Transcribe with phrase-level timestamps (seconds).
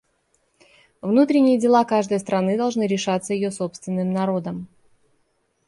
[1.03, 4.67] Внутренние дела каждой страны должны решаться ее собственным народом.